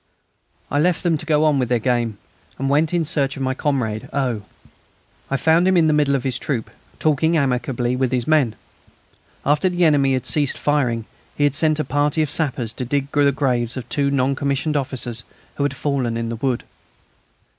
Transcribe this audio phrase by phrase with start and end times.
[0.71, 2.17] I left them to go on with their game,
[2.57, 4.41] and went in search of my comrade O.
[5.29, 8.55] I found him in the middle of his troop, talking amicably with his men.
[9.45, 13.11] After the enemy had ceased firing he had sent a party of sappers to dig
[13.11, 15.23] the graves of the two non commissioned officers
[15.57, 16.63] who had fallen in the wood.